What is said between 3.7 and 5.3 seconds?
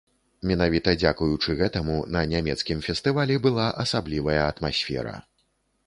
асаблівая атмасфера.